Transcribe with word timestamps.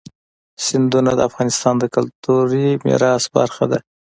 سیندونه 0.65 1.11
د 1.15 1.19
افغانستان 1.29 1.75
د 1.79 1.83
کلتوري 1.95 2.67
میراث 2.85 3.23
برخه 3.37 3.65
ده. 3.71 3.79